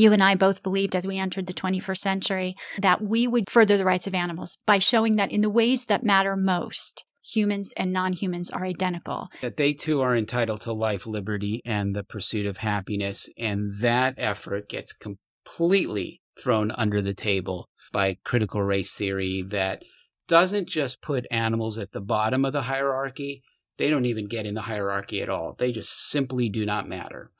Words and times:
You 0.00 0.14
and 0.14 0.22
I 0.22 0.34
both 0.34 0.62
believed 0.62 0.96
as 0.96 1.06
we 1.06 1.18
entered 1.18 1.44
the 1.44 1.52
21st 1.52 1.98
century 1.98 2.56
that 2.78 3.02
we 3.02 3.26
would 3.26 3.50
further 3.50 3.76
the 3.76 3.84
rights 3.84 4.06
of 4.06 4.14
animals 4.14 4.56
by 4.64 4.78
showing 4.78 5.16
that 5.16 5.30
in 5.30 5.42
the 5.42 5.50
ways 5.50 5.84
that 5.84 6.02
matter 6.02 6.36
most, 6.36 7.04
humans 7.22 7.74
and 7.76 7.92
non 7.92 8.14
humans 8.14 8.48
are 8.48 8.64
identical. 8.64 9.28
That 9.42 9.58
they 9.58 9.74
too 9.74 10.00
are 10.00 10.16
entitled 10.16 10.62
to 10.62 10.72
life, 10.72 11.06
liberty, 11.06 11.60
and 11.66 11.94
the 11.94 12.02
pursuit 12.02 12.46
of 12.46 12.56
happiness. 12.56 13.28
And 13.36 13.68
that 13.82 14.14
effort 14.16 14.70
gets 14.70 14.94
completely 14.94 16.22
thrown 16.34 16.70
under 16.70 17.02
the 17.02 17.12
table 17.12 17.68
by 17.92 18.16
critical 18.24 18.62
race 18.62 18.94
theory 18.94 19.42
that 19.48 19.84
doesn't 20.28 20.66
just 20.66 21.02
put 21.02 21.26
animals 21.30 21.76
at 21.76 21.92
the 21.92 22.00
bottom 22.00 22.46
of 22.46 22.54
the 22.54 22.62
hierarchy, 22.62 23.42
they 23.76 23.90
don't 23.90 24.06
even 24.06 24.28
get 24.28 24.46
in 24.46 24.54
the 24.54 24.62
hierarchy 24.62 25.20
at 25.20 25.28
all. 25.28 25.56
They 25.58 25.72
just 25.72 26.08
simply 26.08 26.48
do 26.48 26.64
not 26.64 26.88
matter. 26.88 27.30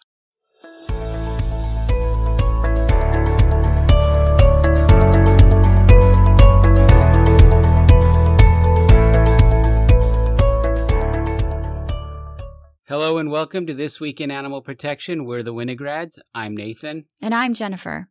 And 13.20 13.30
welcome 13.30 13.66
to 13.66 13.74
This 13.74 14.01
Week 14.01 14.19
in 14.19 14.30
Animal 14.30 14.62
Protection. 14.62 15.27
We're 15.27 15.42
the 15.42 15.52
Winograd. 15.52 16.19
I'm 16.34 16.56
Nathan. 16.56 17.05
And 17.20 17.34
I'm 17.34 17.52
Jennifer. 17.52 18.09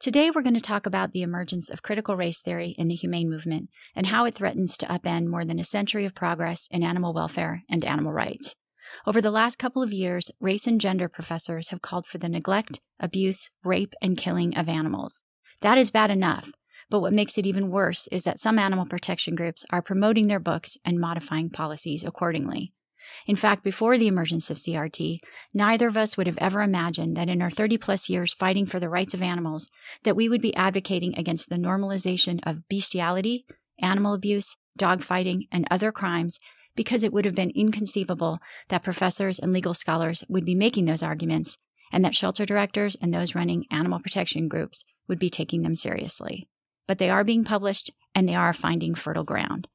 Today 0.00 0.30
we're 0.30 0.42
going 0.42 0.52
to 0.52 0.60
talk 0.60 0.84
about 0.84 1.12
the 1.12 1.22
emergence 1.22 1.70
of 1.70 1.82
critical 1.82 2.14
race 2.14 2.40
theory 2.40 2.74
in 2.76 2.88
the 2.88 2.94
humane 2.94 3.30
movement 3.30 3.70
and 3.96 4.08
how 4.08 4.26
it 4.26 4.34
threatens 4.34 4.76
to 4.76 4.86
upend 4.86 5.28
more 5.28 5.46
than 5.46 5.58
a 5.58 5.64
century 5.64 6.04
of 6.04 6.14
progress 6.14 6.68
in 6.70 6.82
animal 6.82 7.14
welfare 7.14 7.62
and 7.70 7.86
animal 7.86 8.12
rights. 8.12 8.54
Over 9.06 9.22
the 9.22 9.30
last 9.30 9.58
couple 9.58 9.82
of 9.82 9.94
years, 9.94 10.30
race 10.40 10.66
and 10.66 10.78
gender 10.78 11.08
professors 11.08 11.68
have 11.68 11.80
called 11.80 12.04
for 12.04 12.18
the 12.18 12.28
neglect, 12.28 12.80
abuse, 13.00 13.48
rape, 13.64 13.94
and 14.02 14.18
killing 14.18 14.54
of 14.58 14.68
animals. 14.68 15.22
That 15.62 15.78
is 15.78 15.90
bad 15.90 16.10
enough. 16.10 16.52
But 16.90 17.00
what 17.00 17.14
makes 17.14 17.38
it 17.38 17.46
even 17.46 17.70
worse 17.70 18.08
is 18.08 18.24
that 18.24 18.38
some 18.38 18.58
animal 18.58 18.84
protection 18.84 19.36
groups 19.36 19.64
are 19.70 19.80
promoting 19.80 20.26
their 20.26 20.38
books 20.38 20.76
and 20.84 21.00
modifying 21.00 21.48
policies 21.48 22.04
accordingly. 22.04 22.74
In 23.26 23.36
fact, 23.36 23.62
before 23.62 23.98
the 23.98 24.06
emergence 24.06 24.50
of 24.50 24.56
CRT, 24.56 25.18
neither 25.54 25.88
of 25.88 25.96
us 25.96 26.16
would 26.16 26.26
have 26.26 26.38
ever 26.38 26.60
imagined 26.60 27.16
that 27.16 27.28
in 27.28 27.42
our 27.42 27.50
30 27.50 27.78
plus 27.78 28.08
years 28.08 28.32
fighting 28.32 28.66
for 28.66 28.80
the 28.80 28.88
rights 28.88 29.14
of 29.14 29.22
animals, 29.22 29.68
that 30.04 30.16
we 30.16 30.28
would 30.28 30.42
be 30.42 30.54
advocating 30.54 31.18
against 31.18 31.48
the 31.48 31.56
normalization 31.56 32.40
of 32.44 32.68
bestiality, 32.68 33.44
animal 33.80 34.14
abuse, 34.14 34.56
dogfighting, 34.78 35.48
and 35.50 35.66
other 35.70 35.92
crimes 35.92 36.38
because 36.76 37.02
it 37.02 37.12
would 37.12 37.24
have 37.24 37.34
been 37.34 37.52
inconceivable 37.54 38.38
that 38.68 38.82
professors 38.82 39.38
and 39.38 39.52
legal 39.52 39.74
scholars 39.74 40.24
would 40.28 40.44
be 40.44 40.54
making 40.54 40.84
those 40.84 41.02
arguments 41.02 41.58
and 41.92 42.04
that 42.04 42.14
shelter 42.14 42.44
directors 42.44 42.96
and 43.00 43.12
those 43.12 43.34
running 43.34 43.64
animal 43.70 43.98
protection 43.98 44.48
groups 44.48 44.84
would 45.08 45.18
be 45.18 45.28
taking 45.28 45.62
them 45.62 45.74
seriously. 45.74 46.48
But 46.86 46.98
they 46.98 47.10
are 47.10 47.24
being 47.24 47.44
published 47.44 47.90
and 48.14 48.28
they 48.28 48.34
are 48.34 48.52
finding 48.52 48.94
fertile 48.94 49.24
ground. 49.24 49.68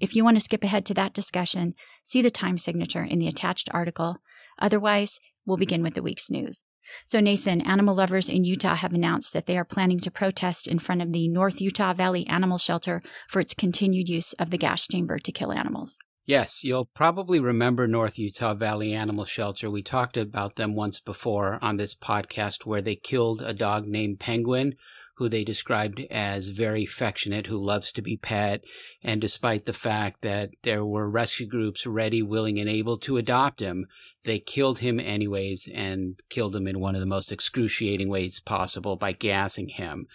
If 0.00 0.14
you 0.14 0.24
want 0.24 0.36
to 0.36 0.44
skip 0.44 0.64
ahead 0.64 0.84
to 0.86 0.94
that 0.94 1.14
discussion, 1.14 1.74
see 2.04 2.22
the 2.22 2.30
time 2.30 2.58
signature 2.58 3.04
in 3.04 3.18
the 3.18 3.28
attached 3.28 3.68
article. 3.72 4.18
Otherwise, 4.60 5.18
we'll 5.46 5.56
begin 5.56 5.82
with 5.82 5.94
the 5.94 6.02
week's 6.02 6.30
news. 6.30 6.62
So, 7.06 7.20
Nathan, 7.20 7.60
animal 7.60 7.94
lovers 7.94 8.28
in 8.28 8.44
Utah 8.44 8.74
have 8.74 8.92
announced 8.92 9.32
that 9.32 9.46
they 9.46 9.58
are 9.58 9.64
planning 9.64 10.00
to 10.00 10.10
protest 10.10 10.66
in 10.66 10.78
front 10.78 11.02
of 11.02 11.12
the 11.12 11.28
North 11.28 11.60
Utah 11.60 11.92
Valley 11.92 12.26
Animal 12.26 12.58
Shelter 12.58 13.02
for 13.28 13.40
its 13.40 13.54
continued 13.54 14.08
use 14.08 14.32
of 14.34 14.50
the 14.50 14.58
gas 14.58 14.86
chamber 14.86 15.18
to 15.18 15.32
kill 15.32 15.52
animals. 15.52 15.98
Yes, 16.28 16.62
you'll 16.62 16.90
probably 16.92 17.40
remember 17.40 17.88
North 17.88 18.18
Utah 18.18 18.52
Valley 18.52 18.92
Animal 18.92 19.24
Shelter. 19.24 19.70
We 19.70 19.82
talked 19.82 20.18
about 20.18 20.56
them 20.56 20.74
once 20.74 21.00
before 21.00 21.58
on 21.62 21.78
this 21.78 21.94
podcast 21.94 22.66
where 22.66 22.82
they 22.82 22.96
killed 22.96 23.40
a 23.40 23.54
dog 23.54 23.86
named 23.86 24.20
Penguin 24.20 24.74
who 25.18 25.28
they 25.28 25.44
described 25.44 26.00
as 26.10 26.48
very 26.48 26.84
affectionate, 26.84 27.46
who 27.46 27.56
loves 27.56 27.92
to 27.92 28.00
be 28.02 28.16
pet. 28.16 28.62
And 29.02 29.20
despite 29.20 29.66
the 29.66 29.72
fact 29.72 30.22
that 30.22 30.50
there 30.62 30.84
were 30.84 31.10
rescue 31.10 31.46
groups 31.46 31.86
ready, 31.86 32.22
willing, 32.22 32.58
and 32.58 32.68
able 32.68 32.98
to 32.98 33.16
adopt 33.16 33.60
him, 33.60 33.86
they 34.24 34.38
killed 34.38 34.78
him 34.78 35.00
anyways 35.00 35.68
and 35.74 36.20
killed 36.30 36.54
him 36.54 36.66
in 36.66 36.80
one 36.80 36.94
of 36.94 37.00
the 37.00 37.06
most 37.06 37.32
excruciating 37.32 38.08
ways 38.08 38.40
possible 38.40 38.96
by 38.96 39.12
gassing 39.12 39.68
him. 39.68 40.06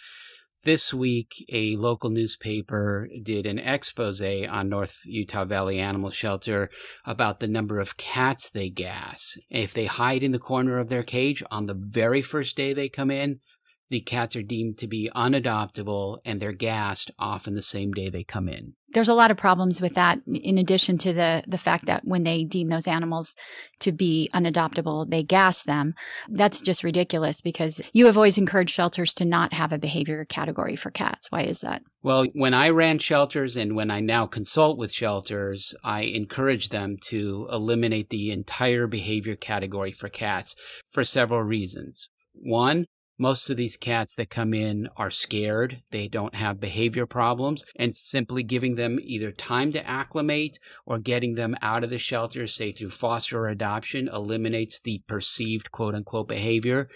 This 0.64 0.94
week, 0.94 1.34
a 1.52 1.76
local 1.76 2.10
newspaper 2.10 3.10
did 3.22 3.46
an 3.46 3.60
expose 3.60 4.22
on 4.22 4.70
North 4.70 5.00
Utah 5.04 5.44
Valley 5.44 5.78
Animal 5.78 6.10
Shelter 6.10 6.70
about 7.06 7.42
the 7.42 7.50
number 7.50 7.82
of 7.82 7.98
cats 7.98 8.50
they 8.50 8.70
gas. 8.70 9.36
If 9.50 9.74
they 9.74 9.88
hide 9.88 10.24
in 10.24 10.32
the 10.32 10.40
corner 10.40 10.78
of 10.78 10.88
their 10.88 11.04
cage 11.04 11.44
on 11.52 11.66
the 11.66 11.74
very 11.74 12.22
first 12.22 12.56
day 12.56 12.72
they 12.72 12.88
come 12.88 13.12
in, 13.12 13.42
the 13.90 14.00
cats 14.00 14.36
are 14.36 14.42
deemed 14.42 14.78
to 14.80 14.88
be 14.88 15.10
unadoptable 15.16 16.20
and 16.26 16.40
they're 16.40 16.52
gassed 16.52 17.12
often 17.20 17.56
the 17.56 17.62
same 17.62 17.92
day 17.92 18.10
they 18.10 18.24
come 18.24 18.48
in. 18.50 18.74
There's 18.94 19.10
a 19.10 19.14
lot 19.14 19.32
of 19.32 19.38
problems 19.38 19.82
with 19.82 19.96
that 19.96 20.20
in 20.28 20.58
addition 20.58 21.00
to 21.00 21.14
the 21.14 21.44
the 21.48 21.58
fact 21.58 21.86
that 21.88 22.06
when 22.06 22.24
they 22.24 22.44
deem 22.44 22.68
those 22.68 22.88
animals 22.88 23.36
to 23.80 23.92
be 23.92 24.30
unadoptable, 24.34 25.10
they 25.10 25.24
gas 25.24 25.64
them. 25.64 25.96
That's 26.30 26.62
just 26.62 26.84
ridiculous 26.84 27.42
because 27.42 27.82
you 27.92 28.06
have 28.06 28.18
always 28.18 28.38
encouraged 28.38 28.74
shelters 28.74 29.14
to 29.16 29.26
not 29.26 29.54
have 29.54 29.74
a 29.74 29.80
behavior 29.80 30.26
category 30.26 30.76
for 30.76 30.92
cats. 30.92 31.32
Why 31.32 31.42
is 31.42 31.62
that? 31.62 31.82
Well, 32.04 32.26
when 32.34 32.54
I 32.54 32.70
ran 32.70 33.00
shelters 33.00 33.56
and 33.56 33.76
when 33.76 33.90
I 33.90 34.00
now 34.00 34.28
consult 34.28 34.78
with 34.78 34.92
shelters, 34.92 35.74
I 35.84 36.02
encourage 36.02 36.70
them 36.70 36.98
to 37.06 37.48
eliminate 37.52 38.10
the 38.10 38.32
entire 38.32 38.86
behavior 38.88 39.36
category 39.36 39.92
for 39.92 40.10
cats 40.10 40.56
for 40.92 41.04
several 41.04 41.42
reasons. 41.42 42.10
One, 42.34 42.86
most 43.24 43.50
of 43.50 43.56
these 43.56 43.78
cats 43.78 44.16
that 44.16 44.30
come 44.30 44.54
in 44.54 44.90
are 44.98 45.10
scared. 45.10 45.82
They 45.92 46.10
don't 46.10 46.36
have 46.36 46.60
behavior 46.60 47.06
problems. 47.06 47.64
And 47.78 47.96
simply 47.96 48.44
giving 48.44 48.76
them 48.76 49.00
either 49.02 49.32
time 49.32 49.72
to 49.72 49.88
acclimate 49.88 50.60
or 50.86 51.00
getting 51.00 51.36
them 51.36 51.56
out 51.62 51.86
of 51.86 51.90
the 51.90 51.98
shelter, 51.98 52.46
say 52.48 52.74
through 52.74 52.90
foster 52.90 53.40
or 53.40 53.48
adoption, 53.48 54.10
eliminates 54.12 54.82
the 54.82 55.02
perceived 55.08 55.72
quote 55.72 55.96
unquote 55.96 56.28
behavior. 56.28 56.90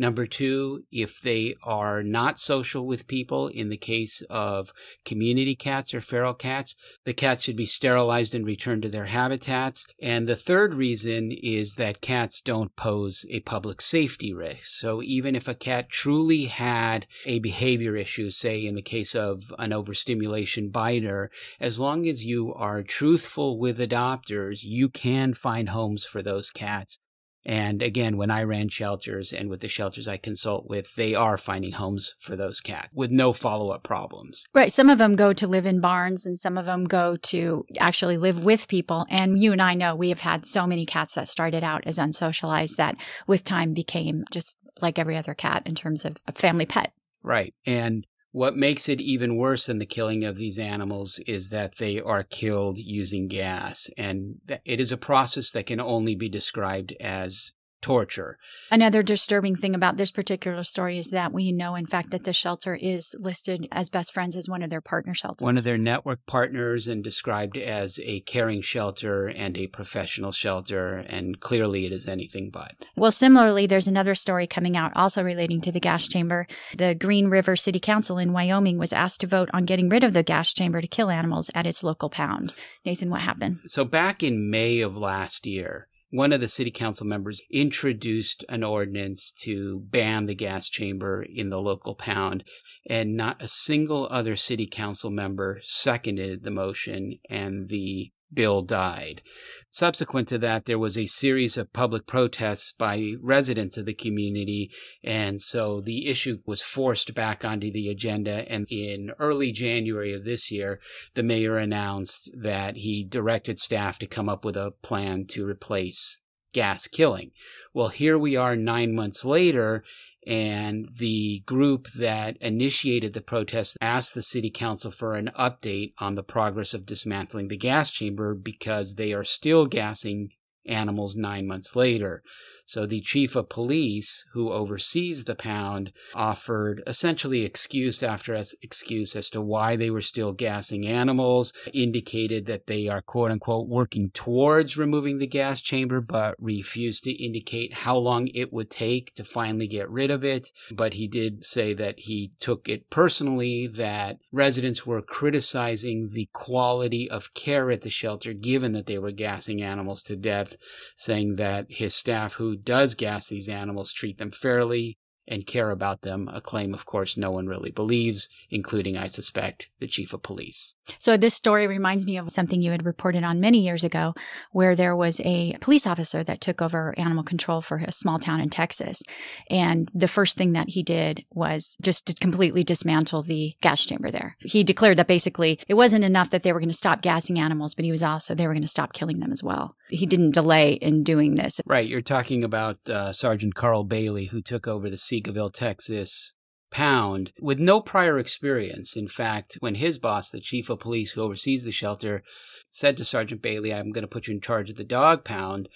Number 0.00 0.24
two, 0.24 0.84
if 0.90 1.20
they 1.20 1.56
are 1.62 2.02
not 2.02 2.40
social 2.40 2.86
with 2.86 3.06
people, 3.06 3.48
in 3.48 3.68
the 3.68 3.76
case 3.76 4.22
of 4.30 4.72
community 5.04 5.54
cats 5.54 5.92
or 5.92 6.00
feral 6.00 6.32
cats, 6.32 6.74
the 7.04 7.12
cats 7.12 7.44
should 7.44 7.56
be 7.56 7.66
sterilized 7.66 8.34
and 8.34 8.46
returned 8.46 8.80
to 8.84 8.88
their 8.88 9.04
habitats. 9.04 9.84
And 10.00 10.26
the 10.26 10.36
third 10.36 10.72
reason 10.72 11.30
is 11.30 11.74
that 11.74 12.00
cats 12.00 12.40
don't 12.40 12.74
pose 12.76 13.26
a 13.28 13.40
public 13.40 13.82
safety 13.82 14.32
risk. 14.32 14.68
So 14.80 15.02
even 15.02 15.36
if 15.36 15.46
a 15.46 15.54
cat 15.54 15.90
truly 15.90 16.46
had 16.46 17.06
a 17.26 17.38
behavior 17.40 17.94
issue, 17.94 18.30
say 18.30 18.64
in 18.64 18.76
the 18.76 18.80
case 18.80 19.14
of 19.14 19.52
an 19.58 19.74
overstimulation 19.74 20.70
biter, 20.70 21.30
as 21.60 21.78
long 21.78 22.08
as 22.08 22.24
you 22.24 22.54
are 22.54 22.82
truthful 22.82 23.58
with 23.58 23.78
adopters, 23.78 24.60
you 24.62 24.88
can 24.88 25.34
find 25.34 25.68
homes 25.68 26.06
for 26.06 26.22
those 26.22 26.50
cats 26.50 26.98
and 27.44 27.82
again, 27.82 28.16
when 28.16 28.30
I 28.30 28.42
ran 28.42 28.68
shelters 28.68 29.32
and 29.32 29.48
with 29.48 29.60
the 29.60 29.68
shelters 29.68 30.06
I 30.06 30.18
consult 30.18 30.68
with, 30.68 30.94
they 30.94 31.14
are 31.14 31.38
finding 31.38 31.72
homes 31.72 32.14
for 32.18 32.36
those 32.36 32.60
cats 32.60 32.94
with 32.94 33.10
no 33.10 33.32
follow 33.32 33.70
up 33.70 33.82
problems. 33.82 34.44
Right. 34.52 34.72
Some 34.72 34.90
of 34.90 34.98
them 34.98 35.16
go 35.16 35.32
to 35.32 35.46
live 35.46 35.64
in 35.64 35.80
barns 35.80 36.26
and 36.26 36.38
some 36.38 36.58
of 36.58 36.66
them 36.66 36.84
go 36.84 37.16
to 37.16 37.64
actually 37.78 38.18
live 38.18 38.44
with 38.44 38.68
people. 38.68 39.06
And 39.08 39.40
you 39.42 39.52
and 39.52 39.62
I 39.62 39.74
know 39.74 39.94
we 39.94 40.10
have 40.10 40.20
had 40.20 40.44
so 40.44 40.66
many 40.66 40.84
cats 40.84 41.14
that 41.14 41.28
started 41.28 41.64
out 41.64 41.86
as 41.86 41.98
unsocialized 41.98 42.76
that 42.76 42.96
with 43.26 43.44
time 43.44 43.72
became 43.72 44.24
just 44.30 44.56
like 44.82 44.98
every 44.98 45.16
other 45.16 45.34
cat 45.34 45.62
in 45.64 45.74
terms 45.74 46.04
of 46.04 46.18
a 46.26 46.32
family 46.32 46.66
pet. 46.66 46.92
Right. 47.22 47.54
And 47.66 48.06
what 48.32 48.56
makes 48.56 48.88
it 48.88 49.00
even 49.00 49.36
worse 49.36 49.66
than 49.66 49.78
the 49.78 49.86
killing 49.86 50.24
of 50.24 50.36
these 50.36 50.58
animals 50.58 51.18
is 51.26 51.48
that 51.48 51.78
they 51.78 52.00
are 52.00 52.22
killed 52.22 52.78
using 52.78 53.26
gas. 53.26 53.90
And 53.96 54.36
it 54.64 54.78
is 54.80 54.92
a 54.92 54.96
process 54.96 55.50
that 55.50 55.66
can 55.66 55.80
only 55.80 56.14
be 56.14 56.28
described 56.28 56.94
as 57.00 57.52
torture. 57.80 58.38
Another 58.70 59.02
disturbing 59.02 59.56
thing 59.56 59.74
about 59.74 59.96
this 59.96 60.10
particular 60.10 60.62
story 60.64 60.98
is 60.98 61.10
that 61.10 61.32
we 61.32 61.52
know, 61.52 61.74
in 61.74 61.86
fact, 61.86 62.10
that 62.10 62.24
the 62.24 62.32
shelter 62.32 62.78
is 62.80 63.14
listed 63.18 63.66
as 63.72 63.90
best 63.90 64.12
friends 64.12 64.36
as 64.36 64.48
one 64.48 64.62
of 64.62 64.70
their 64.70 64.80
partner 64.80 65.14
shelters. 65.14 65.44
One 65.44 65.56
of 65.56 65.64
their 65.64 65.78
network 65.78 66.26
partners 66.26 66.86
and 66.86 67.02
described 67.02 67.56
as 67.56 67.98
a 68.02 68.20
caring 68.20 68.60
shelter 68.60 69.26
and 69.28 69.56
a 69.56 69.66
professional 69.66 70.32
shelter. 70.32 71.04
And 71.08 71.40
clearly 71.40 71.86
it 71.86 71.92
is 71.92 72.08
anything 72.08 72.50
but. 72.50 72.72
Well, 72.96 73.12
similarly, 73.12 73.66
there's 73.66 73.88
another 73.88 74.14
story 74.14 74.46
coming 74.46 74.76
out 74.76 74.92
also 74.94 75.22
relating 75.22 75.60
to 75.62 75.72
the 75.72 75.80
gas 75.80 76.08
chamber. 76.08 76.46
The 76.76 76.94
Green 76.94 77.28
River 77.28 77.56
City 77.56 77.80
Council 77.80 78.18
in 78.18 78.32
Wyoming 78.32 78.78
was 78.78 78.92
asked 78.92 79.20
to 79.20 79.26
vote 79.26 79.48
on 79.52 79.64
getting 79.64 79.88
rid 79.88 80.04
of 80.04 80.12
the 80.12 80.22
gas 80.22 80.52
chamber 80.52 80.80
to 80.80 80.86
kill 80.86 81.10
animals 81.10 81.50
at 81.54 81.66
its 81.66 81.82
local 81.82 82.10
pound. 82.10 82.52
Nathan, 82.84 83.10
what 83.10 83.20
happened? 83.20 83.60
So 83.66 83.84
back 83.84 84.22
in 84.22 84.50
May 84.50 84.80
of 84.80 84.96
last 84.96 85.46
year, 85.46 85.88
one 86.10 86.32
of 86.32 86.40
the 86.40 86.48
city 86.48 86.70
council 86.70 87.06
members 87.06 87.40
introduced 87.50 88.44
an 88.48 88.64
ordinance 88.64 89.32
to 89.32 89.80
ban 89.90 90.26
the 90.26 90.34
gas 90.34 90.68
chamber 90.68 91.22
in 91.22 91.48
the 91.50 91.60
local 91.60 91.94
pound, 91.94 92.44
and 92.86 93.16
not 93.16 93.40
a 93.40 93.48
single 93.48 94.08
other 94.10 94.36
city 94.36 94.66
council 94.66 95.10
member 95.10 95.60
seconded 95.62 96.42
the 96.42 96.50
motion, 96.50 97.18
and 97.28 97.68
the 97.68 98.12
Bill 98.32 98.62
died. 98.62 99.22
Subsequent 99.70 100.28
to 100.28 100.38
that, 100.38 100.66
there 100.66 100.78
was 100.78 100.98
a 100.98 101.06
series 101.06 101.56
of 101.56 101.72
public 101.72 102.06
protests 102.06 102.72
by 102.72 103.14
residents 103.20 103.76
of 103.76 103.86
the 103.86 103.94
community. 103.94 104.70
And 105.04 105.40
so 105.40 105.80
the 105.80 106.08
issue 106.08 106.38
was 106.44 106.60
forced 106.60 107.14
back 107.14 107.44
onto 107.44 107.70
the 107.70 107.88
agenda. 107.88 108.50
And 108.50 108.66
in 108.70 109.12
early 109.18 109.52
January 109.52 110.12
of 110.12 110.24
this 110.24 110.50
year, 110.50 110.80
the 111.14 111.22
mayor 111.22 111.56
announced 111.56 112.30
that 112.36 112.76
he 112.76 113.04
directed 113.04 113.60
staff 113.60 113.98
to 114.00 114.06
come 114.06 114.28
up 114.28 114.44
with 114.44 114.56
a 114.56 114.72
plan 114.82 115.26
to 115.28 115.46
replace 115.46 116.20
gas 116.52 116.86
killing. 116.86 117.30
Well, 117.72 117.88
here 117.88 118.18
we 118.18 118.36
are 118.36 118.56
nine 118.56 118.94
months 118.94 119.24
later, 119.24 119.84
and 120.26 120.88
the 120.98 121.42
group 121.46 121.88
that 121.92 122.36
initiated 122.38 123.14
the 123.14 123.20
protest 123.20 123.76
asked 123.80 124.14
the 124.14 124.22
city 124.22 124.50
council 124.50 124.90
for 124.90 125.14
an 125.14 125.30
update 125.38 125.92
on 125.98 126.14
the 126.14 126.22
progress 126.22 126.74
of 126.74 126.86
dismantling 126.86 127.48
the 127.48 127.56
gas 127.56 127.90
chamber 127.90 128.34
because 128.34 128.94
they 128.94 129.12
are 129.12 129.24
still 129.24 129.66
gassing 129.66 130.30
animals 130.66 131.16
nine 131.16 131.46
months 131.46 131.74
later. 131.74 132.22
So 132.70 132.86
the 132.86 133.00
chief 133.00 133.34
of 133.34 133.48
police, 133.48 134.24
who 134.32 134.52
oversees 134.52 135.24
the 135.24 135.34
pound, 135.34 135.90
offered 136.14 136.84
essentially 136.86 137.44
excuse 137.44 138.00
after 138.00 138.40
excuse 138.62 139.16
as 139.16 139.28
to 139.30 139.40
why 139.40 139.74
they 139.74 139.90
were 139.90 140.00
still 140.00 140.30
gassing 140.30 140.86
animals, 140.86 141.52
indicated 141.74 142.46
that 142.46 142.68
they 142.68 142.86
are 142.86 143.02
quote 143.02 143.32
unquote 143.32 143.66
working 143.66 144.10
towards 144.10 144.76
removing 144.76 145.18
the 145.18 145.26
gas 145.26 145.60
chamber, 145.60 146.00
but 146.00 146.36
refused 146.38 147.02
to 147.02 147.10
indicate 147.12 147.74
how 147.74 147.96
long 147.96 148.28
it 148.28 148.52
would 148.52 148.70
take 148.70 149.16
to 149.16 149.24
finally 149.24 149.66
get 149.66 149.90
rid 149.90 150.12
of 150.12 150.22
it. 150.22 150.52
But 150.70 150.94
he 150.94 151.08
did 151.08 151.44
say 151.44 151.74
that 151.74 151.98
he 151.98 152.30
took 152.38 152.68
it 152.68 152.88
personally 152.88 153.66
that 153.66 154.18
residents 154.30 154.86
were 154.86 155.02
criticizing 155.02 156.10
the 156.12 156.28
quality 156.32 157.10
of 157.10 157.34
care 157.34 157.72
at 157.72 157.82
the 157.82 157.90
shelter, 157.90 158.32
given 158.32 158.70
that 158.74 158.86
they 158.86 158.98
were 158.98 159.10
gassing 159.10 159.60
animals 159.60 160.04
to 160.04 160.14
death, 160.14 160.54
saying 160.94 161.34
that 161.34 161.66
his 161.68 161.96
staff 161.96 162.34
who 162.34 162.59
does 162.64 162.94
gas 162.94 163.28
these 163.28 163.48
animals 163.48 163.92
treat 163.92 164.18
them 164.18 164.30
fairly 164.30 164.96
and 165.30 165.46
care 165.46 165.70
about 165.70 166.02
them, 166.02 166.28
a 166.32 166.40
claim, 166.40 166.74
of 166.74 166.84
course, 166.84 167.16
no 167.16 167.30
one 167.30 167.46
really 167.46 167.70
believes, 167.70 168.28
including, 168.50 168.96
I 168.96 169.06
suspect, 169.06 169.68
the 169.78 169.86
chief 169.86 170.12
of 170.12 170.22
police. 170.22 170.74
So, 170.98 171.16
this 171.16 171.34
story 171.34 171.66
reminds 171.66 172.04
me 172.04 172.18
of 172.18 172.30
something 172.30 172.60
you 172.60 172.72
had 172.72 172.84
reported 172.84 173.22
on 173.22 173.40
many 173.40 173.58
years 173.58 173.84
ago, 173.84 174.14
where 174.50 174.74
there 174.74 174.96
was 174.96 175.20
a 175.24 175.56
police 175.60 175.86
officer 175.86 176.24
that 176.24 176.40
took 176.40 176.60
over 176.60 176.94
animal 176.98 177.22
control 177.22 177.60
for 177.60 177.76
a 177.76 177.92
small 177.92 178.18
town 178.18 178.40
in 178.40 178.50
Texas. 178.50 179.02
And 179.48 179.88
the 179.94 180.08
first 180.08 180.36
thing 180.36 180.52
that 180.52 180.70
he 180.70 180.82
did 180.82 181.24
was 181.30 181.76
just 181.80 182.06
to 182.06 182.14
completely 182.14 182.64
dismantle 182.64 183.22
the 183.22 183.54
gas 183.62 183.84
chamber 183.84 184.10
there. 184.10 184.36
He 184.40 184.64
declared 184.64 184.98
that 184.98 185.06
basically 185.06 185.60
it 185.68 185.74
wasn't 185.74 186.04
enough 186.04 186.30
that 186.30 186.42
they 186.42 186.52
were 186.52 186.60
going 186.60 186.70
to 186.70 186.76
stop 186.76 187.02
gassing 187.02 187.38
animals, 187.38 187.74
but 187.74 187.84
he 187.84 187.92
was 187.92 188.02
also, 188.02 188.34
they 188.34 188.46
were 188.46 188.54
going 188.54 188.62
to 188.62 188.68
stop 188.68 188.92
killing 188.92 189.20
them 189.20 189.32
as 189.32 189.42
well. 189.42 189.76
He 189.88 190.06
didn't 190.06 190.32
delay 190.32 190.72
in 190.72 191.04
doing 191.04 191.36
this. 191.36 191.60
Right. 191.66 191.86
You're 191.86 192.00
talking 192.00 192.42
about 192.42 192.88
uh, 192.88 193.12
Sergeant 193.12 193.54
Carl 193.54 193.84
Bailey, 193.84 194.26
who 194.26 194.40
took 194.40 194.66
over 194.66 194.90
the 194.90 194.98
Seagoville, 195.22 195.52
Texas 195.52 196.34
pound 196.70 197.32
with 197.40 197.58
no 197.58 197.80
prior 197.80 198.16
experience. 198.16 198.96
In 198.96 199.08
fact, 199.08 199.56
when 199.60 199.74
his 199.74 199.98
boss, 199.98 200.30
the 200.30 200.40
chief 200.40 200.70
of 200.70 200.78
police 200.78 201.12
who 201.12 201.22
oversees 201.22 201.64
the 201.64 201.72
shelter, 201.72 202.22
said 202.68 202.96
to 202.96 203.04
Sergeant 203.04 203.42
Bailey, 203.42 203.74
I'm 203.74 203.90
going 203.90 204.02
to 204.02 204.08
put 204.08 204.28
you 204.28 204.34
in 204.34 204.40
charge 204.40 204.70
of 204.70 204.76
the 204.76 204.84
dog 204.84 205.24
pound, 205.24 205.68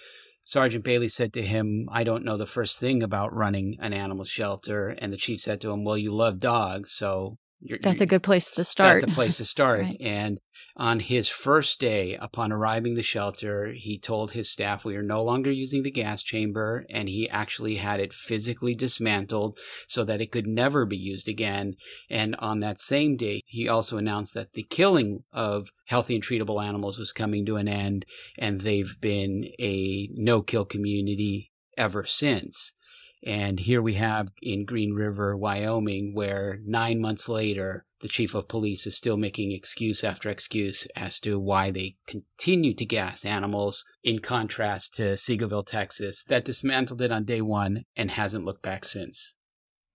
Sergeant 0.46 0.84
Bailey 0.84 1.08
said 1.08 1.32
to 1.32 1.42
him, 1.42 1.88
I 1.90 2.04
don't 2.04 2.24
know 2.24 2.36
the 2.36 2.46
first 2.46 2.78
thing 2.78 3.02
about 3.02 3.34
running 3.34 3.76
an 3.80 3.94
animal 3.94 4.26
shelter. 4.26 4.88
And 4.90 5.12
the 5.12 5.16
chief 5.16 5.40
said 5.40 5.60
to 5.62 5.70
him, 5.70 5.84
Well, 5.84 5.96
you 5.96 6.12
love 6.12 6.38
dogs, 6.38 6.92
so 6.92 7.38
you're, 7.64 7.78
that's 7.80 8.02
a 8.02 8.06
good 8.06 8.22
place 8.22 8.50
to 8.50 8.62
start. 8.62 9.00
That's 9.00 9.12
a 9.12 9.14
place 9.14 9.38
to 9.38 9.44
start. 9.46 9.80
right. 9.80 9.96
And 9.98 10.38
on 10.76 11.00
his 11.00 11.28
first 11.28 11.80
day, 11.80 12.14
upon 12.14 12.52
arriving 12.52 12.94
the 12.94 13.02
shelter, 13.02 13.72
he 13.72 13.98
told 13.98 14.32
his 14.32 14.50
staff 14.50 14.84
we 14.84 14.96
are 14.96 15.02
no 15.02 15.22
longer 15.22 15.50
using 15.50 15.82
the 15.82 15.90
gas 15.90 16.22
chamber, 16.22 16.84
and 16.90 17.08
he 17.08 17.28
actually 17.30 17.76
had 17.76 18.00
it 18.00 18.12
physically 18.12 18.74
dismantled 18.74 19.58
so 19.88 20.04
that 20.04 20.20
it 20.20 20.30
could 20.30 20.46
never 20.46 20.84
be 20.84 20.96
used 20.96 21.26
again. 21.26 21.74
And 22.10 22.36
on 22.36 22.60
that 22.60 22.80
same 22.80 23.16
day, 23.16 23.40
he 23.46 23.66
also 23.66 23.96
announced 23.96 24.34
that 24.34 24.52
the 24.52 24.66
killing 24.68 25.24
of 25.32 25.70
healthy 25.86 26.16
and 26.16 26.24
treatable 26.24 26.62
animals 26.62 26.98
was 26.98 27.12
coming 27.12 27.46
to 27.46 27.56
an 27.56 27.66
end, 27.66 28.04
and 28.36 28.60
they've 28.60 28.94
been 29.00 29.46
a 29.58 30.10
no-kill 30.12 30.66
community 30.66 31.50
ever 31.78 32.04
since. 32.04 32.74
And 33.24 33.60
here 33.60 33.80
we 33.80 33.94
have 33.94 34.28
in 34.42 34.66
Green 34.66 34.92
River, 34.92 35.36
Wyoming, 35.36 36.14
where 36.14 36.58
nine 36.62 37.00
months 37.00 37.28
later, 37.28 37.86
the 38.00 38.08
chief 38.08 38.34
of 38.34 38.48
police 38.48 38.86
is 38.86 38.96
still 38.96 39.16
making 39.16 39.52
excuse 39.52 40.04
after 40.04 40.28
excuse 40.28 40.86
as 40.94 41.18
to 41.20 41.38
why 41.38 41.70
they 41.70 41.96
continue 42.06 42.74
to 42.74 42.84
gas 42.84 43.24
animals, 43.24 43.82
in 44.02 44.18
contrast 44.18 44.94
to 44.96 45.16
Seagoville, 45.16 45.66
Texas, 45.66 46.22
that 46.28 46.44
dismantled 46.44 47.00
it 47.00 47.10
on 47.10 47.24
day 47.24 47.40
one 47.40 47.84
and 47.96 48.10
hasn't 48.10 48.44
looked 48.44 48.62
back 48.62 48.84
since 48.84 49.36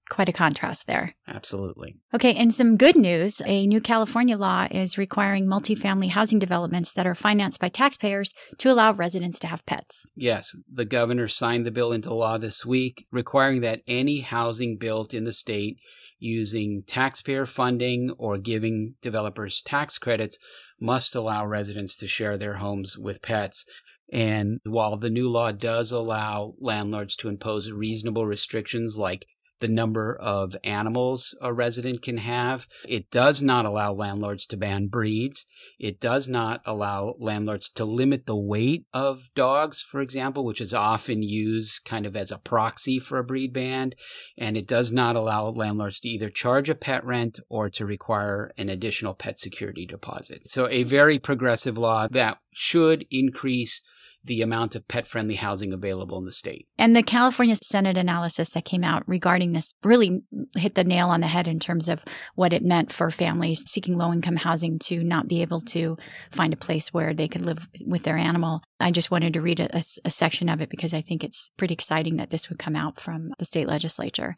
quite 0.09 0.29
a 0.29 0.33
contrast 0.33 0.87
there. 0.87 1.15
Absolutely. 1.27 1.95
Okay, 2.13 2.33
and 2.35 2.53
some 2.53 2.77
good 2.77 2.95
news 2.95 3.41
a 3.45 3.67
new 3.67 3.79
California 3.79 4.37
law 4.37 4.67
is 4.71 4.97
requiring 4.97 5.45
multifamily 5.45 6.09
housing 6.09 6.39
developments 6.39 6.91
that 6.91 7.07
are 7.07 7.15
financed 7.15 7.59
by 7.59 7.69
taxpayers 7.69 8.33
to 8.57 8.71
allow 8.71 8.91
residents 8.91 9.39
to 9.39 9.47
have 9.47 9.65
pets. 9.65 10.05
Yes, 10.15 10.55
the 10.71 10.85
governor 10.85 11.27
signed 11.27 11.65
the 11.65 11.71
bill 11.71 11.91
into 11.91 12.13
law 12.13 12.37
this 12.37 12.65
week, 12.65 13.05
requiring 13.11 13.61
that 13.61 13.81
any 13.87 14.21
housing 14.21 14.77
built 14.77 15.13
in 15.13 15.23
the 15.23 15.33
state 15.33 15.77
using 16.19 16.83
taxpayer 16.85 17.45
funding 17.45 18.11
or 18.17 18.37
giving 18.37 18.95
developers 19.01 19.61
tax 19.61 19.97
credits 19.97 20.37
must 20.79 21.15
allow 21.15 21.45
residents 21.45 21.95
to 21.95 22.07
share 22.07 22.37
their 22.37 22.55
homes 22.55 22.97
with 22.97 23.21
pets. 23.21 23.65
And 24.11 24.59
while 24.65 24.97
the 24.97 25.09
new 25.09 25.29
law 25.29 25.51
does 25.51 25.91
allow 25.91 26.53
landlords 26.59 27.15
to 27.17 27.29
impose 27.29 27.71
reasonable 27.71 28.25
restrictions 28.25 28.97
like 28.97 29.25
the 29.59 29.67
number 29.67 30.15
of 30.15 30.55
animals 30.63 31.35
a 31.41 31.53
resident 31.53 32.01
can 32.01 32.17
have. 32.17 32.67
It 32.87 33.11
does 33.11 33.41
not 33.41 33.65
allow 33.65 33.93
landlords 33.93 34.45
to 34.47 34.57
ban 34.57 34.87
breeds. 34.87 35.45
It 35.79 35.99
does 35.99 36.27
not 36.27 36.61
allow 36.65 37.15
landlords 37.19 37.69
to 37.71 37.85
limit 37.85 38.25
the 38.25 38.35
weight 38.35 38.85
of 38.93 39.29
dogs, 39.35 39.81
for 39.81 40.01
example, 40.01 40.45
which 40.45 40.61
is 40.61 40.73
often 40.73 41.21
used 41.23 41.85
kind 41.85 42.05
of 42.05 42.15
as 42.15 42.31
a 42.31 42.37
proxy 42.37 42.99
for 42.99 43.19
a 43.19 43.23
breed 43.23 43.53
ban. 43.53 43.93
And 44.37 44.57
it 44.57 44.67
does 44.67 44.91
not 44.91 45.15
allow 45.15 45.45
landlords 45.45 45.99
to 46.01 46.09
either 46.09 46.29
charge 46.29 46.69
a 46.69 46.75
pet 46.75 47.05
rent 47.05 47.39
or 47.49 47.69
to 47.69 47.85
require 47.85 48.51
an 48.57 48.69
additional 48.69 49.13
pet 49.13 49.39
security 49.39 49.85
deposit. 49.85 50.49
So 50.49 50.67
a 50.69 50.83
very 50.83 51.19
progressive 51.19 51.77
law 51.77 52.07
that 52.09 52.39
should 52.51 53.05
increase 53.11 53.81
the 54.23 54.41
amount 54.41 54.75
of 54.75 54.87
pet 54.87 55.07
friendly 55.07 55.35
housing 55.35 55.73
available 55.73 56.17
in 56.17 56.25
the 56.25 56.31
state. 56.31 56.67
And 56.77 56.95
the 56.95 57.03
California 57.03 57.55
Senate 57.63 57.97
analysis 57.97 58.49
that 58.49 58.65
came 58.65 58.83
out 58.83 59.03
regarding 59.07 59.53
this 59.53 59.73
really 59.83 60.21
hit 60.55 60.75
the 60.75 60.83
nail 60.83 61.09
on 61.09 61.21
the 61.21 61.27
head 61.27 61.47
in 61.47 61.59
terms 61.59 61.87
of 61.87 62.03
what 62.35 62.53
it 62.53 62.63
meant 62.63 62.91
for 62.91 63.11
families 63.11 63.63
seeking 63.65 63.97
low 63.97 64.11
income 64.11 64.35
housing 64.35 64.79
to 64.79 65.03
not 65.03 65.27
be 65.27 65.41
able 65.41 65.61
to 65.61 65.95
find 66.31 66.53
a 66.53 66.57
place 66.57 66.93
where 66.93 67.13
they 67.13 67.27
could 67.27 67.41
live 67.41 67.67
with 67.85 68.03
their 68.03 68.17
animal. 68.17 68.61
I 68.79 68.91
just 68.91 69.11
wanted 69.11 69.33
to 69.33 69.41
read 69.41 69.59
a, 69.59 69.75
a, 69.75 69.83
a 70.05 70.09
section 70.09 70.49
of 70.49 70.61
it 70.61 70.69
because 70.69 70.93
I 70.93 71.01
think 71.01 71.23
it's 71.23 71.51
pretty 71.57 71.73
exciting 71.73 72.17
that 72.17 72.29
this 72.29 72.49
would 72.49 72.59
come 72.59 72.75
out 72.75 72.99
from 72.99 73.33
the 73.39 73.45
state 73.45 73.67
legislature. 73.67 74.35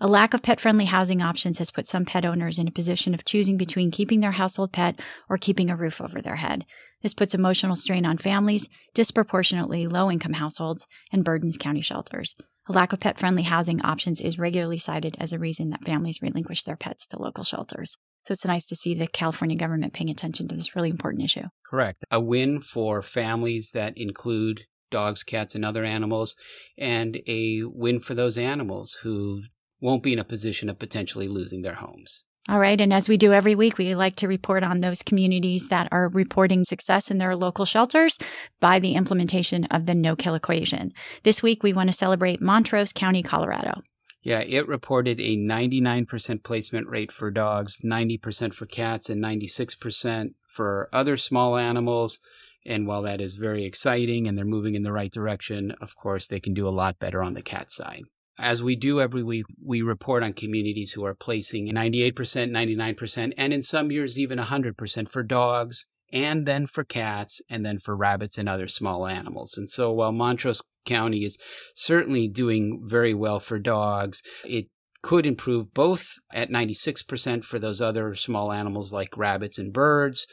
A 0.00 0.08
lack 0.08 0.34
of 0.34 0.42
pet 0.42 0.60
friendly 0.60 0.86
housing 0.86 1.22
options 1.22 1.58
has 1.58 1.70
put 1.70 1.86
some 1.86 2.04
pet 2.04 2.24
owners 2.24 2.58
in 2.58 2.66
a 2.66 2.72
position 2.72 3.14
of 3.14 3.24
choosing 3.24 3.56
between 3.56 3.92
keeping 3.92 4.20
their 4.20 4.32
household 4.32 4.72
pet 4.72 4.98
or 5.28 5.38
keeping 5.38 5.70
a 5.70 5.76
roof 5.76 6.00
over 6.00 6.20
their 6.20 6.36
head. 6.36 6.64
This 7.02 7.14
puts 7.14 7.34
emotional 7.34 7.76
strain 7.76 8.04
on 8.04 8.18
families, 8.18 8.68
disproportionately 8.92 9.86
low 9.86 10.10
income 10.10 10.32
households, 10.32 10.86
and 11.12 11.22
burdens 11.22 11.56
county 11.56 11.80
shelters. 11.80 12.34
A 12.66 12.72
lack 12.72 12.92
of 12.92 13.00
pet 13.00 13.18
friendly 13.18 13.42
housing 13.42 13.82
options 13.82 14.20
is 14.20 14.38
regularly 14.38 14.78
cited 14.78 15.16
as 15.20 15.32
a 15.32 15.38
reason 15.38 15.70
that 15.70 15.84
families 15.84 16.22
relinquish 16.22 16.62
their 16.62 16.76
pets 16.76 17.06
to 17.08 17.20
local 17.20 17.44
shelters. 17.44 17.96
So 18.26 18.32
it's 18.32 18.46
nice 18.46 18.66
to 18.68 18.76
see 18.76 18.94
the 18.94 19.06
California 19.06 19.56
government 19.56 19.92
paying 19.92 20.08
attention 20.08 20.48
to 20.48 20.56
this 20.56 20.74
really 20.74 20.88
important 20.88 21.22
issue. 21.24 21.48
Correct. 21.68 22.04
A 22.10 22.18
win 22.20 22.62
for 22.62 23.02
families 23.02 23.70
that 23.74 23.92
include 23.96 24.62
dogs, 24.90 25.22
cats, 25.22 25.54
and 25.54 25.64
other 25.64 25.84
animals, 25.84 26.36
and 26.78 27.20
a 27.26 27.62
win 27.64 28.00
for 28.00 28.14
those 28.14 28.38
animals 28.38 28.98
who 29.02 29.42
won't 29.84 30.02
be 30.02 30.14
in 30.14 30.18
a 30.18 30.24
position 30.24 30.70
of 30.70 30.78
potentially 30.78 31.28
losing 31.28 31.60
their 31.60 31.74
homes. 31.74 32.24
All 32.48 32.58
right. 32.58 32.80
And 32.80 32.92
as 32.92 33.06
we 33.06 33.18
do 33.18 33.34
every 33.34 33.54
week, 33.54 33.76
we 33.76 33.94
like 33.94 34.16
to 34.16 34.28
report 34.28 34.62
on 34.62 34.80
those 34.80 35.02
communities 35.02 35.68
that 35.68 35.88
are 35.92 36.08
reporting 36.08 36.64
success 36.64 37.10
in 37.10 37.18
their 37.18 37.36
local 37.36 37.66
shelters 37.66 38.18
by 38.60 38.78
the 38.78 38.94
implementation 38.94 39.64
of 39.66 39.84
the 39.84 39.94
no 39.94 40.16
kill 40.16 40.34
equation. 40.34 40.92
This 41.22 41.42
week, 41.42 41.62
we 41.62 41.74
want 41.74 41.90
to 41.90 41.96
celebrate 41.96 42.40
Montrose 42.40 42.92
County, 42.92 43.22
Colorado. 43.22 43.82
Yeah, 44.22 44.40
it 44.40 44.66
reported 44.66 45.20
a 45.20 45.36
99% 45.36 46.42
placement 46.42 46.88
rate 46.88 47.12
for 47.12 47.30
dogs, 47.30 47.80
90% 47.84 48.54
for 48.54 48.64
cats, 48.64 49.10
and 49.10 49.22
96% 49.22 50.30
for 50.48 50.88
other 50.94 51.18
small 51.18 51.58
animals. 51.58 52.20
And 52.64 52.86
while 52.86 53.02
that 53.02 53.20
is 53.20 53.34
very 53.34 53.64
exciting 53.64 54.26
and 54.26 54.36
they're 54.36 54.46
moving 54.46 54.74
in 54.74 54.82
the 54.82 54.92
right 54.92 55.12
direction, 55.12 55.74
of 55.78 55.94
course, 55.94 56.26
they 56.26 56.40
can 56.40 56.54
do 56.54 56.66
a 56.66 56.70
lot 56.70 56.98
better 56.98 57.22
on 57.22 57.34
the 57.34 57.42
cat 57.42 57.70
side. 57.70 58.04
As 58.38 58.62
we 58.62 58.74
do 58.74 59.00
every 59.00 59.22
week, 59.22 59.46
we 59.62 59.80
report 59.80 60.22
on 60.22 60.32
communities 60.32 60.92
who 60.92 61.04
are 61.04 61.14
placing 61.14 61.72
98%, 61.72 62.14
99%, 62.14 63.32
and 63.38 63.52
in 63.52 63.62
some 63.62 63.92
years 63.92 64.18
even 64.18 64.38
100% 64.38 65.08
for 65.08 65.22
dogs 65.22 65.86
and 66.12 66.46
then 66.46 66.66
for 66.66 66.84
cats, 66.84 67.40
and 67.50 67.66
then 67.66 67.76
for 67.76 67.96
rabbits 67.96 68.38
and 68.38 68.48
other 68.48 68.68
small 68.68 69.06
animals. 69.06 69.58
And 69.58 69.68
so 69.68 69.90
while 69.90 70.12
Montrose 70.12 70.62
County 70.84 71.24
is 71.24 71.36
certainly 71.74 72.28
doing 72.28 72.82
very 72.84 73.12
well 73.12 73.40
for 73.40 73.58
dogs, 73.58 74.22
it 74.44 74.68
could 75.02 75.26
improve 75.26 75.74
both 75.74 76.06
at 76.32 76.50
96% 76.50 77.42
for 77.42 77.58
those 77.58 77.80
other 77.80 78.14
small 78.14 78.52
animals 78.52 78.92
like 78.92 79.16
rabbits 79.16 79.58
and 79.58 79.72
birds, 79.72 80.26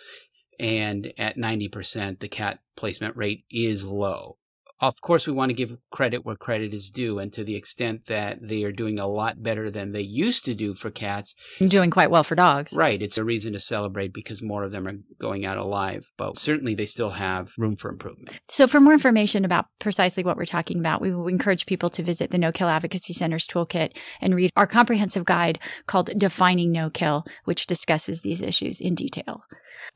and 0.60 1.14
at 1.18 1.36
90%, 1.36 2.20
the 2.20 2.28
cat 2.28 2.60
placement 2.76 3.18
rate 3.18 3.46
is 3.50 3.84
low 3.84 4.38
of 4.82 5.02
course, 5.02 5.28
we 5.28 5.34
want 5.34 5.50
to 5.50 5.54
give 5.54 5.78
credit 5.92 6.26
where 6.26 6.36
credit 6.36 6.74
is 6.74 6.90
due. 6.90 7.20
And 7.20 7.32
to 7.34 7.44
the 7.44 7.56
extent 7.56 8.06
that 8.08 8.40
they 8.42 8.64
are 8.64 8.72
doing 8.72 9.00
a 9.00 9.08
lot 9.08 9.42
better 9.44 9.70
than 9.70 9.92
they 9.92 10.02
used 10.02 10.46
to 10.46 10.56
do 10.56 10.74
for 10.74 10.90
cats, 10.90 11.36
doing 11.60 11.92
quite 11.92 12.10
well 12.10 12.24
for 12.24 12.36
dogs. 12.36 12.74
Right. 12.74 13.02
It's 13.02 13.18
a 13.18 13.24
reason 13.24 13.54
to 13.54 13.60
celebrate 13.60 14.14
because 14.14 14.42
more 14.42 14.64
of 14.64 14.72
them 14.72 14.88
are 14.88 14.96
going 15.20 15.46
out 15.46 15.58
alive. 15.58 16.12
But 16.18 16.38
certainly 16.38 16.76
they 16.76 16.86
still 16.86 17.12
have 17.12 17.54
room 17.58 17.76
for 17.76 17.90
improvement. 17.90 18.40
So, 18.48 18.68
for 18.68 18.80
more 18.80 18.94
information 18.94 19.46
about 19.46 19.66
precisely 19.80 20.24
what 20.24 20.38
we're 20.38 20.46
talking 20.46 20.80
about, 20.80 21.02
we 21.02 21.14
will 21.14 21.28
encourage 21.28 21.66
people 21.66 21.90
to 21.90 22.04
visit 22.04 22.32
the 22.32 22.38
No 22.38 22.52
Kill 22.52 22.68
Advocacy 22.68 23.14
Center's 23.14 23.48
toolkit 23.48 23.96
and 24.20 24.36
read 24.36 24.52
our 24.56 24.68
comprehensive 24.68 25.26
guide 25.26 25.60
called 25.86 26.18
Defining 26.18 26.72
No 26.72 26.90
Kill, 26.90 27.24
which 27.46 27.68
discusses 27.68 28.22
these 28.22 28.42
issues 28.42 28.82
in 28.82 28.96
detail. 28.96 29.44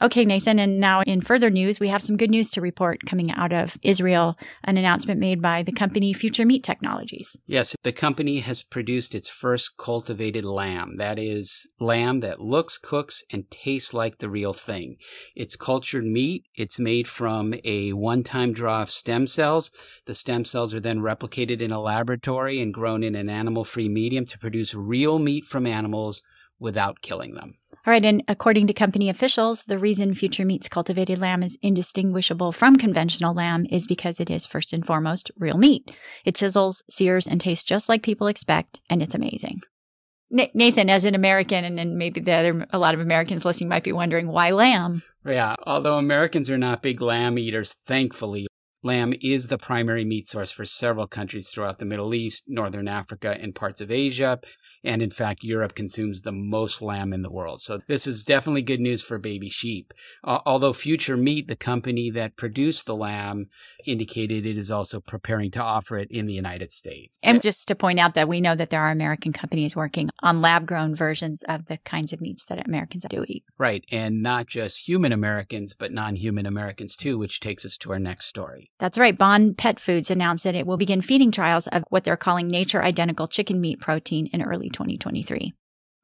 Okay, 0.01 0.25
Nathan. 0.25 0.59
And 0.59 0.79
now, 0.79 1.01
in 1.01 1.21
further 1.21 1.49
news, 1.49 1.79
we 1.79 1.87
have 1.87 2.01
some 2.01 2.17
good 2.17 2.29
news 2.29 2.51
to 2.51 2.61
report 2.61 2.99
coming 3.05 3.31
out 3.31 3.53
of 3.53 3.77
Israel 3.81 4.37
an 4.63 4.77
announcement 4.77 5.19
made 5.19 5.41
by 5.41 5.63
the 5.63 5.71
company 5.71 6.13
Future 6.13 6.45
Meat 6.45 6.63
Technologies. 6.63 7.37
Yes, 7.45 7.75
the 7.83 7.91
company 7.91 8.39
has 8.39 8.63
produced 8.63 9.15
its 9.15 9.29
first 9.29 9.77
cultivated 9.77 10.43
lamb. 10.43 10.97
That 10.97 11.19
is, 11.19 11.67
lamb 11.79 12.19
that 12.21 12.39
looks, 12.39 12.77
cooks, 12.77 13.23
and 13.31 13.49
tastes 13.49 13.93
like 13.93 14.17
the 14.17 14.29
real 14.29 14.53
thing. 14.53 14.97
It's 15.35 15.55
cultured 15.55 16.05
meat. 16.05 16.45
It's 16.55 16.79
made 16.79 17.07
from 17.07 17.53
a 17.63 17.93
one 17.93 18.23
time 18.23 18.53
draw 18.53 18.81
of 18.81 18.91
stem 18.91 19.27
cells. 19.27 19.71
The 20.05 20.15
stem 20.15 20.45
cells 20.45 20.73
are 20.73 20.79
then 20.79 20.99
replicated 20.99 21.61
in 21.61 21.71
a 21.71 21.81
laboratory 21.81 22.59
and 22.61 22.73
grown 22.73 23.03
in 23.03 23.15
an 23.15 23.29
animal 23.29 23.63
free 23.63 23.89
medium 23.89 24.25
to 24.27 24.39
produce 24.39 24.73
real 24.73 25.19
meat 25.19 25.45
from 25.45 25.65
animals 25.65 26.21
without 26.59 27.01
killing 27.01 27.33
them. 27.33 27.55
All 27.87 27.91
right, 27.91 28.03
and 28.03 28.23
according 28.27 28.65
to 28.65 28.73
company 28.73 29.09
officials, 29.09 29.65
the 29.65 29.77
reason 29.77 30.15
Future 30.15 30.43
Meat's 30.43 30.67
cultivated 30.67 31.19
lamb 31.19 31.43
is 31.43 31.55
indistinguishable 31.61 32.51
from 32.51 32.77
conventional 32.77 33.35
lamb 33.35 33.67
is 33.69 33.85
because 33.85 34.19
it 34.19 34.31
is 34.31 34.43
first 34.43 34.73
and 34.73 34.83
foremost 34.83 35.29
real 35.37 35.59
meat. 35.59 35.91
It 36.23 36.33
sizzles, 36.33 36.81
sears, 36.89 37.27
and 37.27 37.39
tastes 37.39 37.63
just 37.63 37.87
like 37.87 38.01
people 38.01 38.25
expect, 38.25 38.79
and 38.89 39.03
it's 39.03 39.13
amazing. 39.13 39.61
Nathan, 40.31 40.89
as 40.89 41.05
an 41.05 41.13
American, 41.13 41.63
and 41.63 41.77
then 41.77 41.95
maybe 41.95 42.19
the 42.19 42.31
other 42.31 42.65
a 42.71 42.79
lot 42.79 42.95
of 42.95 43.01
Americans 43.01 43.45
listening 43.45 43.69
might 43.69 43.83
be 43.83 43.91
wondering 43.91 44.29
why 44.29 44.49
lamb. 44.49 45.03
Yeah, 45.23 45.55
although 45.67 45.99
Americans 45.99 46.49
are 46.49 46.57
not 46.57 46.81
big 46.81 47.01
lamb 47.01 47.37
eaters, 47.37 47.71
thankfully, 47.71 48.47
lamb 48.85 49.13
is 49.21 49.47
the 49.47 49.57
primary 49.57 50.05
meat 50.05 50.27
source 50.27 50.51
for 50.51 50.65
several 50.65 51.07
countries 51.07 51.49
throughout 51.49 51.79
the 51.79 51.85
Middle 51.85 52.13
East, 52.13 52.43
Northern 52.47 52.87
Africa, 52.87 53.37
and 53.39 53.55
parts 53.55 53.81
of 53.81 53.91
Asia. 53.91 54.39
And 54.83 55.01
in 55.01 55.09
fact, 55.09 55.43
Europe 55.43 55.73
consumes 55.73 56.21
the 56.21 56.31
most 56.31 56.81
lamb 56.81 57.11
in 57.11 57.23
the 57.23 57.31
world. 57.31 57.59
So 57.61 57.79
this 57.87 58.05
is 58.05 58.23
definitely 58.23 58.61
good 58.61 58.79
news 58.79 59.01
for 59.01 59.17
baby 59.17 59.49
sheep. 59.49 59.93
Uh, 60.23 60.39
although 60.45 60.73
Future 60.73 61.17
Meat, 61.17 61.47
the 61.47 61.55
company 61.55 62.11
that 62.11 62.37
produced 62.37 62.85
the 62.85 62.95
lamb, 62.95 63.47
indicated 63.85 64.45
it 64.45 64.57
is 64.57 64.69
also 64.69 64.99
preparing 64.99 65.49
to 65.51 65.63
offer 65.63 65.97
it 65.97 66.11
in 66.11 66.27
the 66.27 66.33
United 66.33 66.71
States. 66.71 67.17
And 67.23 67.41
just 67.41 67.67
to 67.67 67.75
point 67.75 67.99
out 67.99 68.13
that 68.13 68.27
we 68.27 68.41
know 68.41 68.55
that 68.55 68.69
there 68.69 68.81
are 68.81 68.91
American 68.91 69.33
companies 69.33 69.75
working 69.75 70.11
on 70.21 70.41
lab 70.41 70.67
grown 70.67 70.93
versions 70.93 71.43
of 71.49 71.65
the 71.65 71.77
kinds 71.79 72.13
of 72.13 72.21
meats 72.21 72.45
that 72.45 72.65
Americans 72.67 73.05
do 73.09 73.25
eat. 73.27 73.43
Right. 73.57 73.83
And 73.91 74.21
not 74.21 74.45
just 74.45 74.87
human 74.87 75.11
Americans, 75.11 75.73
but 75.73 75.91
non 75.91 76.15
human 76.15 76.45
Americans 76.45 76.95
too, 76.95 77.17
which 77.17 77.39
takes 77.39 77.65
us 77.65 77.77
to 77.77 77.91
our 77.91 77.99
next 77.99 78.27
story. 78.27 78.69
That's 78.79 78.97
right. 78.97 79.17
Bond 79.17 79.57
Pet 79.57 79.79
Foods 79.79 80.11
announced 80.11 80.43
that 80.43 80.55
it 80.55 80.67
will 80.67 80.75
begin 80.77 81.01
feeding 81.01 81.31
trials 81.31 81.67
of 81.67 81.85
what 81.89 82.03
they're 82.03 82.17
calling 82.17 82.47
nature 82.47 82.83
identical 82.83 83.27
chicken 83.27 83.61
meat 83.61 83.79
protein 83.79 84.27
in 84.27 84.41
early 84.41 84.69
2023. 84.69 85.53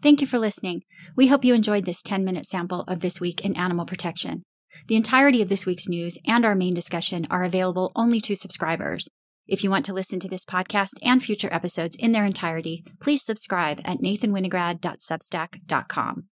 Thank 0.01 0.21
you 0.21 0.27
for 0.27 0.39
listening. 0.39 0.83
We 1.15 1.27
hope 1.27 1.45
you 1.45 1.53
enjoyed 1.53 1.85
this 1.85 2.01
10 2.01 2.23
minute 2.23 2.47
sample 2.47 2.85
of 2.87 3.01
This 3.01 3.19
Week 3.19 3.43
in 3.45 3.57
Animal 3.57 3.85
Protection. 3.85 4.41
The 4.87 4.95
entirety 4.95 5.41
of 5.41 5.49
this 5.49 5.65
week's 5.65 5.89
news 5.89 6.17
and 6.25 6.45
our 6.45 6.55
main 6.55 6.73
discussion 6.73 7.27
are 7.29 7.43
available 7.43 7.91
only 7.95 8.21
to 8.21 8.35
subscribers. 8.35 9.09
If 9.47 9.63
you 9.63 9.69
want 9.69 9.85
to 9.85 9.93
listen 9.93 10.19
to 10.21 10.29
this 10.29 10.45
podcast 10.45 10.93
and 11.03 11.21
future 11.21 11.49
episodes 11.51 11.97
in 11.97 12.13
their 12.13 12.25
entirety, 12.25 12.85
please 13.01 13.23
subscribe 13.23 13.81
at 13.83 13.99
nathanwinograd.substack.com. 13.99 16.23